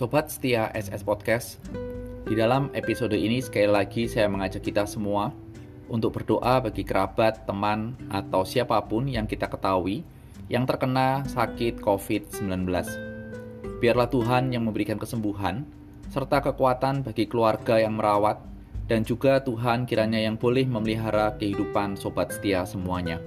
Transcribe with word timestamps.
Sobat 0.00 0.32
setia 0.32 0.72
SS 0.72 1.04
Podcast, 1.04 1.60
di 2.24 2.32
dalam 2.32 2.72
episode 2.72 3.12
ini 3.12 3.36
sekali 3.44 3.68
lagi 3.68 4.08
saya 4.08 4.32
mengajak 4.32 4.64
kita 4.64 4.88
semua 4.88 5.28
untuk 5.92 6.16
berdoa 6.16 6.56
bagi 6.64 6.88
kerabat, 6.88 7.44
teman, 7.44 7.92
atau 8.08 8.40
siapa 8.48 8.80
pun 8.88 9.04
yang 9.04 9.28
kita 9.28 9.44
ketahui 9.44 10.00
yang 10.48 10.64
terkena 10.64 11.20
sakit 11.28 11.84
COVID-19. 11.84 12.64
Biarlah 13.76 14.08
Tuhan 14.08 14.56
yang 14.56 14.64
memberikan 14.64 14.96
kesembuhan 14.96 15.68
serta 16.08 16.48
kekuatan 16.48 17.04
bagi 17.04 17.28
keluarga 17.28 17.76
yang 17.76 18.00
merawat 18.00 18.40
dan 18.88 19.04
juga 19.04 19.44
Tuhan 19.44 19.84
kiranya 19.84 20.16
yang 20.16 20.40
boleh 20.40 20.64
memelihara 20.64 21.36
kehidupan 21.36 22.00
sobat 22.00 22.32
setia 22.32 22.64
semuanya. 22.64 23.20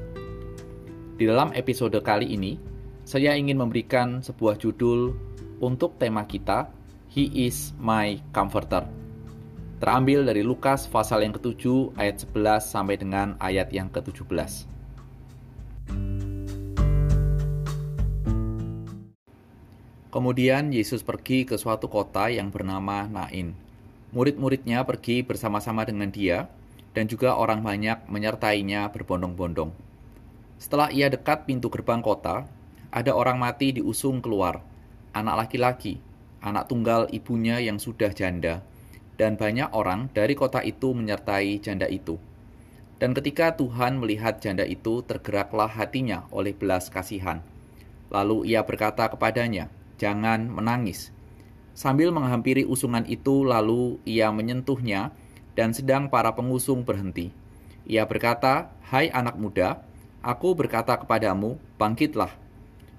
Di 1.22 1.30
dalam 1.30 1.54
episode 1.54 2.02
kali 2.02 2.34
ini, 2.34 2.58
saya 3.06 3.38
ingin 3.38 3.62
memberikan 3.62 4.26
sebuah 4.26 4.58
judul 4.58 5.14
untuk 5.64 5.96
tema 5.96 6.28
kita, 6.28 6.68
He 7.08 7.48
is 7.48 7.72
my 7.80 8.20
comforter. 8.36 8.84
Terambil 9.80 10.28
dari 10.28 10.44
Lukas 10.44 10.92
pasal 10.92 11.24
yang 11.24 11.32
ke-7 11.40 11.96
ayat 11.96 12.20
11 12.20 12.68
sampai 12.68 13.00
dengan 13.00 13.40
ayat 13.40 13.72
yang 13.72 13.88
ke-17. 13.88 14.68
Kemudian 20.12 20.70
Yesus 20.70 21.02
pergi 21.02 21.48
ke 21.48 21.56
suatu 21.58 21.88
kota 21.88 22.28
yang 22.30 22.52
bernama 22.52 23.08
Nain. 23.08 23.56
Murid-muridnya 24.14 24.86
pergi 24.86 25.26
bersama-sama 25.26 25.88
dengan 25.88 26.12
dia, 26.14 26.52
dan 26.94 27.10
juga 27.10 27.34
orang 27.34 27.66
banyak 27.66 28.06
menyertainya 28.06 28.94
berbondong-bondong. 28.94 29.74
Setelah 30.62 30.94
ia 30.94 31.10
dekat 31.10 31.50
pintu 31.50 31.74
gerbang 31.74 32.02
kota, 32.06 32.46
ada 32.94 33.12
orang 33.18 33.42
mati 33.42 33.74
diusung 33.74 34.22
keluar 34.22 34.73
anak 35.14 35.48
laki-laki, 35.48 36.02
anak 36.42 36.68
tunggal 36.68 37.08
ibunya 37.14 37.62
yang 37.62 37.80
sudah 37.80 38.12
janda, 38.12 38.66
dan 39.16 39.38
banyak 39.38 39.70
orang 39.72 40.10
dari 40.12 40.34
kota 40.34 40.60
itu 40.66 40.92
menyertai 40.92 41.62
janda 41.62 41.86
itu. 41.88 42.18
Dan 42.98 43.14
ketika 43.14 43.54
Tuhan 43.56 44.02
melihat 44.02 44.42
janda 44.42 44.66
itu, 44.66 45.06
tergeraklah 45.06 45.70
hatinya 45.70 46.26
oleh 46.34 46.52
belas 46.52 46.90
kasihan. 46.90 47.46
Lalu 48.10 48.54
ia 48.54 48.62
berkata 48.66 49.10
kepadanya, 49.10 49.70
"Jangan 49.98 50.50
menangis." 50.50 51.14
Sambil 51.74 52.14
menghampiri 52.14 52.64
usungan 52.70 53.04
itu, 53.10 53.42
lalu 53.44 53.98
ia 54.06 54.30
menyentuhnya, 54.30 55.10
dan 55.58 55.74
sedang 55.74 56.10
para 56.10 56.34
pengusung 56.34 56.86
berhenti. 56.86 57.34
Ia 57.90 58.06
berkata, 58.06 58.72
"Hai 58.88 59.10
anak 59.10 59.36
muda, 59.36 59.82
aku 60.22 60.54
berkata 60.54 60.96
kepadamu, 60.96 61.58
bangkitlah." 61.82 62.43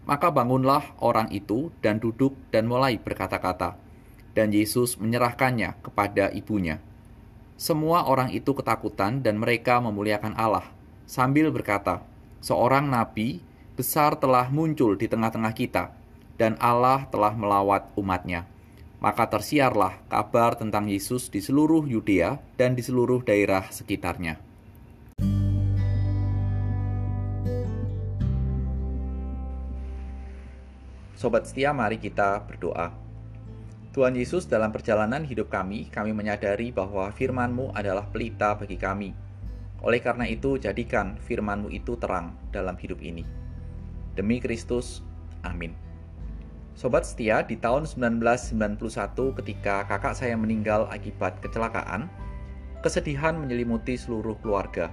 Maka 0.04 0.28
bangunlah 0.28 0.92
orang 1.00 1.32
itu 1.32 1.72
dan 1.80 1.96
duduk 1.96 2.36
dan 2.52 2.68
mulai 2.68 3.00
berkata-kata. 3.00 3.80
Dan 4.36 4.52
Yesus 4.52 5.00
menyerahkannya 5.00 5.80
kepada 5.80 6.28
ibunya. 6.34 6.82
Semua 7.54 8.04
orang 8.04 8.34
itu 8.34 8.50
ketakutan 8.52 9.22
dan 9.22 9.38
mereka 9.38 9.78
memuliakan 9.78 10.34
Allah 10.34 10.66
sambil 11.06 11.54
berkata, 11.54 12.02
"Seorang 12.42 12.90
nabi 12.90 13.40
besar 13.78 14.18
telah 14.18 14.50
muncul 14.50 14.98
di 14.98 15.06
tengah-tengah 15.06 15.54
kita, 15.54 15.94
dan 16.34 16.58
Allah 16.58 17.06
telah 17.08 17.32
melawat 17.32 17.88
umatnya." 17.94 18.44
Maka 18.98 19.28
tersiarlah 19.28 20.00
kabar 20.08 20.56
tentang 20.56 20.88
Yesus 20.88 21.28
di 21.28 21.38
seluruh 21.38 21.84
Yudea 21.84 22.40
dan 22.56 22.72
di 22.74 22.80
seluruh 22.80 23.20
daerah 23.20 23.68
sekitarnya. 23.68 24.40
Sobat 31.24 31.48
setia, 31.48 31.72
mari 31.72 31.96
kita 31.96 32.44
berdoa. 32.44 32.92
Tuhan 33.96 34.12
Yesus, 34.12 34.44
dalam 34.44 34.68
perjalanan 34.68 35.24
hidup 35.24 35.48
kami, 35.48 35.88
kami 35.88 36.12
menyadari 36.12 36.68
bahwa 36.68 37.08
firman-Mu 37.08 37.72
adalah 37.72 38.04
pelita 38.12 38.52
bagi 38.52 38.76
kami. 38.76 39.16
Oleh 39.80 40.04
karena 40.04 40.28
itu, 40.28 40.60
jadikan 40.60 41.16
firman-Mu 41.16 41.72
itu 41.72 41.96
terang 41.96 42.36
dalam 42.52 42.76
hidup 42.76 43.00
ini. 43.00 43.24
Demi 44.12 44.36
Kristus, 44.36 45.00
amin. 45.48 45.72
Sobat 46.76 47.08
setia, 47.08 47.40
di 47.40 47.56
tahun 47.56 47.88
1991 47.88 49.32
ketika 49.40 49.88
kakak 49.88 50.12
saya 50.12 50.36
meninggal 50.36 50.92
akibat 50.92 51.40
kecelakaan, 51.40 52.12
kesedihan 52.84 53.32
menyelimuti 53.32 53.96
seluruh 53.96 54.36
keluarga. 54.44 54.92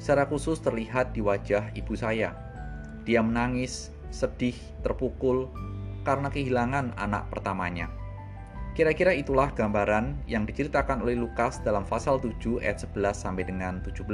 Secara 0.00 0.24
khusus 0.24 0.56
terlihat 0.64 1.12
di 1.12 1.20
wajah 1.20 1.68
ibu 1.76 1.92
saya. 1.92 2.32
Dia 3.04 3.20
menangis 3.20 3.99
sedih, 4.10 4.54
terpukul 4.82 5.50
karena 6.02 6.30
kehilangan 6.30 6.94
anak 6.98 7.30
pertamanya. 7.30 7.90
Kira-kira 8.74 9.10
itulah 9.10 9.50
gambaran 9.50 10.14
yang 10.30 10.46
diceritakan 10.46 11.02
oleh 11.02 11.18
Lukas 11.18 11.58
dalam 11.66 11.82
pasal 11.82 12.22
7 12.22 12.62
ayat 12.62 12.78
11 12.86 13.18
sampai 13.18 13.42
dengan 13.42 13.82
17. 13.82 14.06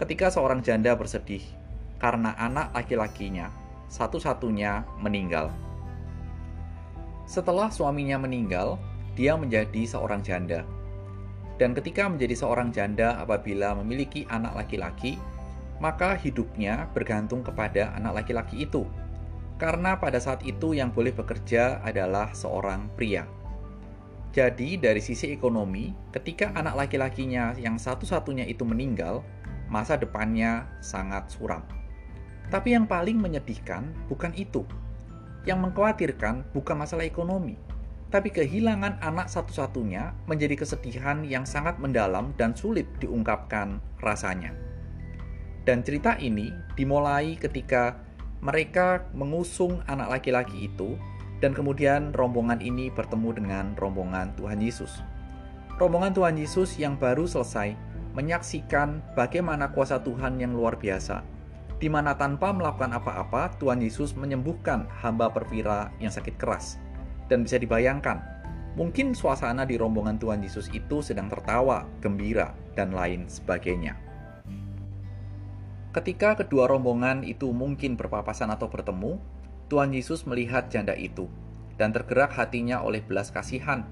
Ketika 0.00 0.32
seorang 0.32 0.64
janda 0.64 0.96
bersedih 0.96 1.44
karena 2.00 2.32
anak 2.40 2.72
laki-lakinya 2.72 3.52
satu-satunya 3.92 4.86
meninggal. 5.02 5.50
Setelah 7.26 7.68
suaminya 7.68 8.22
meninggal, 8.22 8.78
dia 9.18 9.34
menjadi 9.34 9.82
seorang 9.84 10.22
janda. 10.22 10.62
Dan 11.60 11.76
ketika 11.76 12.08
menjadi 12.08 12.32
seorang 12.40 12.72
janda 12.72 13.20
apabila 13.20 13.76
memiliki 13.76 14.24
anak 14.32 14.64
laki-laki, 14.64 15.20
maka 15.80 16.14
hidupnya 16.14 16.86
bergantung 16.92 17.40
kepada 17.40 17.96
anak 17.96 18.22
laki-laki 18.22 18.68
itu. 18.68 18.84
Karena 19.56 19.96
pada 19.96 20.20
saat 20.20 20.44
itu 20.44 20.72
yang 20.76 20.92
boleh 20.92 21.12
bekerja 21.12 21.80
adalah 21.84 22.32
seorang 22.32 22.88
pria. 22.96 23.24
Jadi 24.30 24.78
dari 24.78 25.02
sisi 25.02 25.34
ekonomi, 25.34 25.90
ketika 26.14 26.54
anak 26.54 26.86
laki-lakinya 26.86 27.58
yang 27.58 27.76
satu-satunya 27.76 28.46
itu 28.46 28.62
meninggal, 28.62 29.26
masa 29.66 29.98
depannya 29.98 30.70
sangat 30.78 31.28
suram. 31.34 31.66
Tapi 32.46 32.78
yang 32.78 32.86
paling 32.86 33.18
menyedihkan 33.18 33.90
bukan 34.06 34.30
itu. 34.38 34.62
Yang 35.48 35.58
mengkhawatirkan 35.66 36.46
bukan 36.54 36.76
masalah 36.78 37.08
ekonomi, 37.08 37.58
tapi 38.10 38.30
kehilangan 38.30 38.98
anak 39.02 39.30
satu-satunya 39.30 40.14
menjadi 40.26 40.58
kesedihan 40.58 41.22
yang 41.26 41.46
sangat 41.46 41.78
mendalam 41.78 42.34
dan 42.34 42.52
sulit 42.52 42.86
diungkapkan 42.98 43.78
rasanya. 44.02 44.69
Dan 45.70 45.86
cerita 45.86 46.18
ini 46.18 46.50
dimulai 46.74 47.38
ketika 47.38 47.94
mereka 48.42 49.06
mengusung 49.14 49.78
anak 49.86 50.18
laki-laki 50.18 50.66
itu 50.66 50.98
dan 51.38 51.54
kemudian 51.54 52.10
rombongan 52.10 52.58
ini 52.58 52.90
bertemu 52.90 53.38
dengan 53.38 53.78
rombongan 53.78 54.34
Tuhan 54.34 54.58
Yesus. 54.58 54.98
Rombongan 55.78 56.10
Tuhan 56.10 56.34
Yesus 56.42 56.74
yang 56.74 56.98
baru 56.98 57.22
selesai 57.22 57.78
menyaksikan 58.18 58.98
bagaimana 59.14 59.70
kuasa 59.70 60.02
Tuhan 60.02 60.42
yang 60.42 60.58
luar 60.58 60.74
biasa, 60.74 61.22
di 61.78 61.86
mana 61.86 62.18
tanpa 62.18 62.50
melakukan 62.50 62.90
apa-apa, 62.90 63.54
Tuhan 63.62 63.78
Yesus 63.78 64.18
menyembuhkan 64.18 64.90
hamba 64.90 65.30
perwira 65.30 65.94
yang 66.02 66.10
sakit 66.10 66.34
keras. 66.34 66.82
Dan 67.30 67.46
bisa 67.46 67.62
dibayangkan, 67.62 68.18
mungkin 68.74 69.14
suasana 69.14 69.62
di 69.62 69.78
rombongan 69.78 70.18
Tuhan 70.18 70.42
Yesus 70.42 70.66
itu 70.74 70.98
sedang 70.98 71.30
tertawa, 71.30 71.86
gembira, 72.02 72.58
dan 72.74 72.90
lain 72.90 73.30
sebagainya. 73.30 74.09
Ketika 75.90 76.38
kedua 76.38 76.70
rombongan 76.70 77.26
itu 77.26 77.50
mungkin 77.50 77.98
berpapasan 77.98 78.54
atau 78.54 78.70
bertemu, 78.70 79.18
Tuhan 79.66 79.90
Yesus 79.90 80.22
melihat 80.22 80.70
janda 80.70 80.94
itu 80.94 81.26
dan 81.82 81.90
tergerak 81.90 82.30
hatinya 82.30 82.78
oleh 82.78 83.02
belas 83.02 83.34
kasihan. 83.34 83.82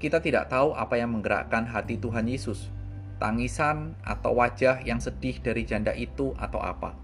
Kita 0.00 0.24
tidak 0.24 0.48
tahu 0.48 0.72
apa 0.72 0.96
yang 0.96 1.12
menggerakkan 1.12 1.68
hati 1.68 2.00
Tuhan 2.00 2.32
Yesus, 2.32 2.72
tangisan 3.20 3.92
atau 4.08 4.40
wajah 4.40 4.80
yang 4.88 5.04
sedih 5.04 5.36
dari 5.44 5.68
janda 5.68 5.92
itu 5.92 6.32
atau 6.40 6.64
apa. 6.64 6.96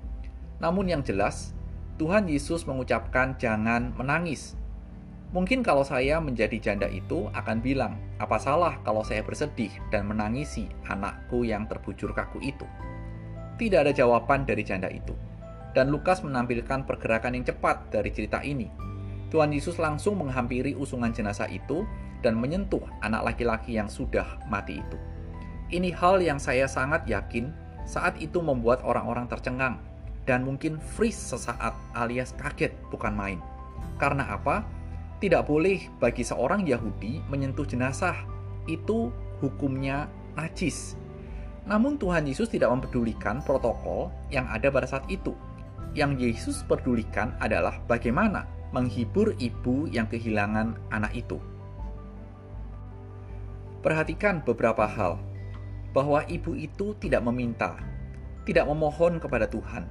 Namun 0.57 0.89
yang 0.89 1.05
jelas, 1.05 1.53
Tuhan 2.01 2.25
Yesus 2.25 2.65
mengucapkan 2.65 3.37
jangan 3.37 3.93
menangis. 3.93 4.57
Mungkin 5.37 5.61
kalau 5.61 5.85
saya 5.85 6.17
menjadi 6.23 6.57
janda 6.63 6.89
itu 6.89 7.29
akan 7.37 7.61
bilang, 7.61 8.01
apa 8.17 8.41
salah 8.41 8.81
kalau 8.87 9.05
saya 9.05 9.21
bersedih 9.21 9.75
dan 9.93 10.09
menangisi 10.09 10.71
anakku 10.89 11.45
yang 11.45 11.69
terbujur 11.69 12.15
kaku 12.17 12.41
itu. 12.41 12.65
Tidak 13.55 13.79
ada 13.87 13.93
jawaban 13.95 14.43
dari 14.43 14.67
janda 14.67 14.91
itu. 14.91 15.15
Dan 15.75 15.91
Lukas 15.91 16.23
menampilkan 16.23 16.87
pergerakan 16.87 17.35
yang 17.39 17.47
cepat 17.47 17.91
dari 17.91 18.11
cerita 18.15 18.43
ini. 18.43 18.71
Tuhan 19.35 19.51
Yesus 19.51 19.83
langsung 19.83 20.23
menghampiri 20.23 20.79
usungan 20.79 21.11
jenazah 21.11 21.51
itu 21.51 21.83
dan 22.23 22.39
menyentuh 22.39 22.83
anak 23.03 23.35
laki-laki 23.35 23.75
yang 23.75 23.91
sudah 23.91 24.39
mati 24.47 24.79
itu. 24.79 24.99
Ini 25.75 25.91
hal 25.99 26.23
yang 26.23 26.39
saya 26.39 26.71
sangat 26.71 27.03
yakin 27.11 27.51
saat 27.85 28.17
itu 28.23 28.39
membuat 28.39 28.81
orang-orang 28.87 29.27
tercengang 29.27 29.83
dan 30.25 30.47
mungkin 30.47 30.81
freeze 30.81 31.37
sesaat 31.37 31.77
alias 31.93 32.33
kaget 32.39 32.73
bukan 32.89 33.13
main. 33.13 33.41
Karena 34.01 34.39
apa? 34.39 34.65
Tidak 35.21 35.45
boleh 35.47 35.89
bagi 36.01 36.25
seorang 36.25 36.65
Yahudi 36.65 37.23
menyentuh 37.29 37.65
jenazah. 37.65 38.17
Itu 38.65 39.13
hukumnya 39.41 40.09
najis. 40.37 40.97
Namun 41.65 41.97
Tuhan 41.97 42.29
Yesus 42.29 42.53
tidak 42.53 42.69
mempedulikan 42.77 43.41
protokol 43.41 44.13
yang 44.29 44.45
ada 44.53 44.69
pada 44.69 44.85
saat 44.85 45.09
itu. 45.09 45.33
Yang 45.97 46.13
Yesus 46.21 46.57
pedulikan 46.67 47.33
adalah 47.41 47.81
bagaimana 47.89 48.45
menghibur 48.75 49.33
ibu 49.39 49.89
yang 49.89 50.05
kehilangan 50.11 50.77
anak 50.91 51.15
itu. 51.15 51.39
Perhatikan 53.81 54.43
beberapa 54.43 54.85
hal 54.85 55.21
bahwa 55.95 56.27
ibu 56.27 56.59
itu 56.59 56.99
tidak 56.99 57.23
meminta, 57.23 57.79
tidak 58.43 58.67
memohon 58.67 59.23
kepada 59.23 59.47
Tuhan, 59.47 59.87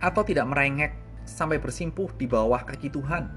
atau 0.00 0.22
tidak 0.24 0.48
merengek 0.48 0.96
sampai 1.28 1.60
bersimpuh 1.60 2.08
di 2.16 2.24
bawah 2.24 2.64
kaki 2.64 2.88
Tuhan. 2.88 3.28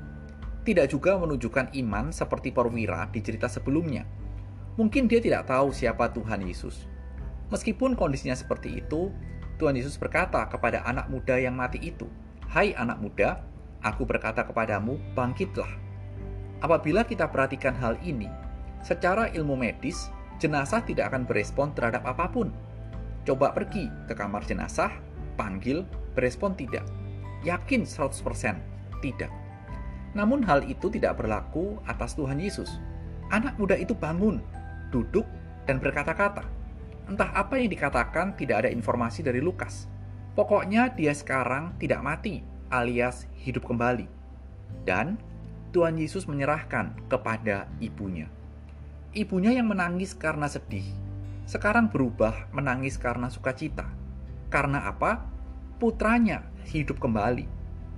Tidak 0.63 0.87
juga 0.87 1.19
menunjukkan 1.19 1.75
iman 1.75 2.15
seperti 2.15 2.55
perwira 2.55 3.11
di 3.11 3.19
cerita 3.19 3.51
sebelumnya. 3.51 4.07
Mungkin 4.79 5.11
dia 5.11 5.19
tidak 5.19 5.51
tahu 5.51 5.75
siapa 5.75 6.07
Tuhan 6.15 6.39
Yesus. 6.47 6.92
Meskipun 7.53 7.93
kondisinya 7.93 8.33
seperti 8.33 8.81
itu, 8.81 9.13
Tuhan 9.61 9.77
Yesus 9.77 10.01
berkata 10.01 10.41
kepada 10.49 10.81
anak 10.89 11.05
muda 11.13 11.37
yang 11.37 11.53
mati 11.53 11.77
itu, 11.77 12.09
"Hai 12.49 12.73
anak 12.73 12.97
muda, 12.97 13.45
aku 13.85 14.09
berkata 14.09 14.41
kepadamu, 14.41 14.97
bangkitlah." 15.13 15.69
Apabila 16.65 17.05
kita 17.05 17.29
perhatikan 17.29 17.77
hal 17.77 18.01
ini, 18.01 18.25
secara 18.81 19.29
ilmu 19.29 19.53
medis, 19.53 20.09
jenazah 20.41 20.81
tidak 20.81 21.13
akan 21.13 21.29
berespon 21.29 21.69
terhadap 21.77 22.01
apa 22.09 22.25
pun. 22.25 22.49
Coba 23.21 23.53
pergi 23.53 23.85
ke 24.09 24.17
kamar 24.17 24.41
jenazah, 24.49 24.89
panggil, 25.37 25.85
berespon 26.17 26.57
tidak. 26.57 26.83
Yakin 27.45 27.85
100% 27.85 28.57
tidak. 29.05 29.29
Namun 30.17 30.41
hal 30.41 30.65
itu 30.65 30.89
tidak 30.89 31.21
berlaku 31.21 31.77
atas 31.85 32.17
Tuhan 32.17 32.41
Yesus. 32.41 32.81
Anak 33.29 33.61
muda 33.61 33.77
itu 33.77 33.93
bangun, 33.93 34.41
duduk, 34.89 35.27
dan 35.69 35.77
berkata-kata. 35.77 36.62
Entah 37.03 37.35
apa 37.35 37.59
yang 37.59 37.67
dikatakan 37.67 38.39
tidak 38.39 38.63
ada 38.63 38.69
informasi 38.71 39.19
dari 39.25 39.43
Lukas. 39.43 39.91
Pokoknya 40.33 40.95
dia 40.95 41.11
sekarang 41.11 41.75
tidak 41.77 41.99
mati 41.99 42.41
alias 42.71 43.27
hidup 43.43 43.67
kembali. 43.67 44.07
Dan 44.87 45.19
Tuhan 45.75 45.99
Yesus 45.99 46.25
menyerahkan 46.25 46.95
kepada 47.11 47.67
ibunya. 47.83 48.31
Ibunya 49.13 49.53
yang 49.53 49.69
menangis 49.69 50.17
karena 50.17 50.49
sedih, 50.49 50.85
sekarang 51.45 51.91
berubah 51.93 52.49
menangis 52.49 52.97
karena 52.97 53.29
sukacita. 53.29 53.85
Karena 54.49 54.89
apa? 54.89 55.33
putranya 55.81 56.47
hidup 56.69 57.01
kembali. 57.03 57.43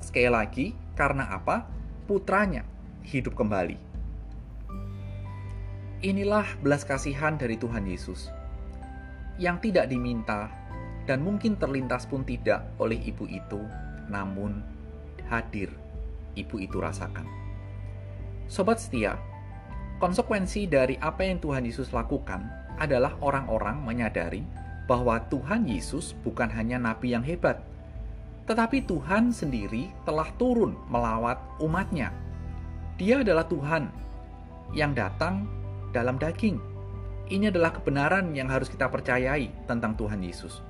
Sekali 0.02 0.30
lagi, 0.32 0.66
karena 0.98 1.30
apa? 1.30 1.70
Putranya 2.10 2.66
hidup 3.06 3.38
kembali. 3.38 3.78
Inilah 6.02 6.48
belas 6.66 6.82
kasihan 6.82 7.38
dari 7.38 7.62
Tuhan 7.62 7.86
Yesus 7.86 8.34
yang 9.42 9.60
tidak 9.60 9.92
diminta 9.92 10.48
dan 11.06 11.22
mungkin 11.22 11.60
terlintas 11.60 12.10
pun 12.10 12.26
tidak 12.26 12.66
oleh 12.82 12.98
ibu 12.98 13.30
itu, 13.30 13.62
namun 14.10 14.64
hadir 15.30 15.70
ibu 16.34 16.56
itu 16.58 16.78
rasakan. 16.82 17.26
Sobat 18.46 18.78
setia, 18.78 19.18
konsekuensi 19.98 20.70
dari 20.70 20.98
apa 21.02 21.26
yang 21.26 21.42
Tuhan 21.42 21.66
Yesus 21.66 21.90
lakukan 21.94 22.46
adalah 22.78 23.16
orang-orang 23.24 23.82
menyadari 23.82 24.44
bahwa 24.86 25.18
Tuhan 25.34 25.66
Yesus 25.66 26.14
bukan 26.22 26.50
hanya 26.54 26.78
nabi 26.78 27.18
yang 27.18 27.26
hebat, 27.26 27.58
tetapi 28.46 28.86
Tuhan 28.86 29.34
sendiri 29.34 29.90
telah 30.06 30.30
turun 30.38 30.78
melawat 30.94 31.42
umatnya. 31.58 32.14
Dia 33.02 33.26
adalah 33.26 33.50
Tuhan 33.50 33.90
yang 34.78 34.94
datang 34.94 35.50
dalam 35.90 36.22
daging. 36.22 36.75
Ini 37.26 37.50
adalah 37.50 37.74
kebenaran 37.74 38.38
yang 38.38 38.54
harus 38.54 38.70
kita 38.70 38.86
percayai 38.86 39.50
tentang 39.66 39.98
Tuhan 39.98 40.22
Yesus. 40.22 40.62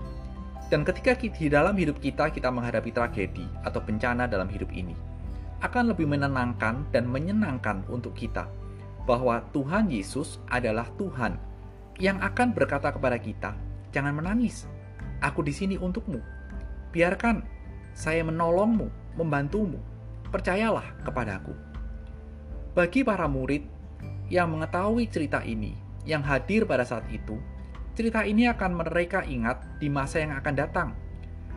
Dan 0.72 0.88
ketika 0.88 1.14
di 1.20 1.52
dalam 1.52 1.76
hidup 1.76 2.00
kita 2.00 2.32
kita 2.32 2.48
menghadapi 2.48 2.96
tragedi 2.96 3.44
atau 3.68 3.84
bencana 3.84 4.24
dalam 4.26 4.48
hidup 4.48 4.72
ini, 4.72 4.96
akan 5.60 5.92
lebih 5.92 6.08
menenangkan 6.08 6.88
dan 6.96 7.12
menyenangkan 7.12 7.84
untuk 7.92 8.16
kita 8.16 8.48
bahwa 9.04 9.44
Tuhan 9.52 9.92
Yesus 9.92 10.40
adalah 10.48 10.88
Tuhan 10.96 11.38
yang 12.00 12.24
akan 12.24 12.56
berkata 12.56 12.90
kepada 12.90 13.20
kita, 13.20 13.52
"Jangan 13.92 14.16
menangis. 14.16 14.64
Aku 15.20 15.44
di 15.44 15.52
sini 15.52 15.76
untukmu. 15.76 16.24
Biarkan 16.96 17.44
saya 17.92 18.24
menolongmu, 18.24 19.16
membantumu. 19.20 19.80
Percayalah 20.32 21.04
kepadaku. 21.04 21.52
Bagi 22.76 23.04
para 23.08 23.28
murid 23.28 23.64
yang 24.28 24.52
mengetahui 24.52 25.08
cerita 25.08 25.40
ini, 25.46 25.85
yang 26.06 26.22
hadir 26.22 26.64
pada 26.70 26.86
saat 26.86 27.06
itu, 27.10 27.38
cerita 27.98 28.24
ini 28.24 28.48
akan 28.48 28.86
mereka 28.86 29.26
ingat 29.26 29.62
di 29.82 29.90
masa 29.90 30.22
yang 30.22 30.38
akan 30.38 30.56
datang. 30.56 30.90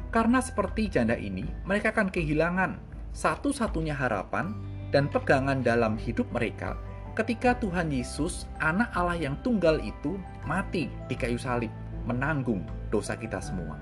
Karena 0.09 0.41
seperti 0.41 0.89
janda 0.89 1.15
ini, 1.15 1.45
mereka 1.69 1.93
akan 1.93 2.09
kehilangan 2.09 2.81
satu-satunya 3.13 3.93
harapan 3.93 4.57
dan 4.89 5.07
pegangan 5.13 5.61
dalam 5.61 6.01
hidup 6.01 6.25
mereka 6.33 6.81
ketika 7.19 7.59
Tuhan 7.59 7.91
Yesus, 7.91 8.47
anak 8.63 8.95
Allah 8.95 9.19
yang 9.19 9.35
tunggal 9.43 9.83
itu, 9.83 10.15
mati 10.47 10.87
di 11.11 11.19
kayu 11.19 11.35
salib, 11.35 11.75
menanggung 12.07 12.63
dosa 12.95 13.19
kita 13.19 13.43
semua. 13.43 13.75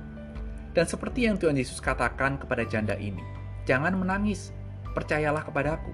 Dan 0.72 0.88
seperti 0.88 1.28
yang 1.28 1.36
Tuhan 1.36 1.60
Yesus 1.60 1.84
katakan 1.84 2.40
kepada 2.40 2.64
janda 2.64 2.96
ini, 2.96 3.20
jangan 3.68 3.92
menangis, 3.92 4.56
percayalah 4.96 5.44
kepadaku. 5.44 5.92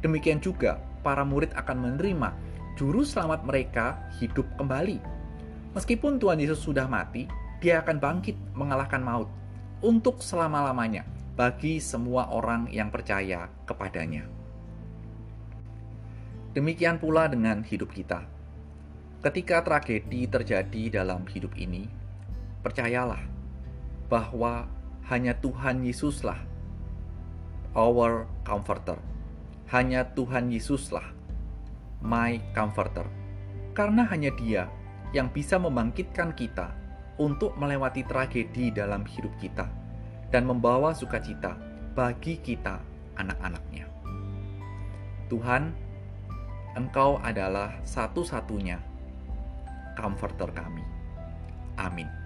Demikian 0.00 0.40
juga 0.40 0.80
para 1.04 1.20
murid 1.20 1.52
akan 1.52 1.84
menerima 1.84 2.32
juru 2.78 3.02
selamat 3.02 3.42
mereka 3.46 4.10
hidup 4.18 4.46
kembali. 4.58 4.98
Meskipun 5.74 6.18
Tuhan 6.18 6.42
Yesus 6.42 6.62
sudah 6.62 6.90
mati, 6.90 7.30
dia 7.62 7.78
akan 7.82 8.02
bangkit 8.02 8.34
mengalahkan 8.54 9.02
maut 9.02 9.30
untuk 9.80 10.20
selama-lamanya 10.20 11.06
bagi 11.38 11.78
semua 11.78 12.28
orang 12.34 12.68
yang 12.68 12.90
percaya 12.90 13.48
kepadanya. 13.64 14.26
Demikian 16.50 16.98
pula 16.98 17.30
dengan 17.30 17.62
hidup 17.62 17.94
kita. 17.94 18.26
Ketika 19.22 19.62
tragedi 19.62 20.26
terjadi 20.26 21.00
dalam 21.00 21.28
hidup 21.30 21.54
ini, 21.54 21.86
percayalah 22.64 23.22
bahwa 24.10 24.66
hanya 25.06 25.36
Tuhan 25.38 25.86
Yesuslah 25.86 26.40
our 27.78 28.26
comforter. 28.42 28.98
Hanya 29.70 30.02
Tuhan 30.02 30.50
Yesuslah 30.50 31.19
my 32.00 32.40
comforter. 32.52 33.06
Karena 33.72 34.04
hanya 34.08 34.32
Dia 34.36 34.68
yang 35.16 35.30
bisa 35.30 35.56
membangkitkan 35.56 36.34
kita 36.34 36.74
untuk 37.20 37.56
melewati 37.60 38.04
tragedi 38.06 38.72
dalam 38.72 39.04
hidup 39.04 39.32
kita 39.40 39.68
dan 40.32 40.46
membawa 40.46 40.94
sukacita 40.96 41.58
bagi 41.92 42.38
kita 42.40 42.80
anak-anaknya. 43.18 43.86
Tuhan, 45.28 45.74
Engkau 46.78 47.18
adalah 47.18 47.74
satu-satunya 47.82 48.78
comforter 49.98 50.50
kami. 50.54 50.86
Amin. 51.76 52.19